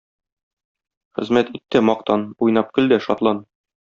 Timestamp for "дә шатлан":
2.95-3.45